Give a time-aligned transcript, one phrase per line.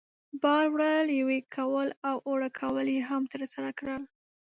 [0.41, 4.01] بار وړل، یوې کول او اوړه کول یې هم ترسره کول.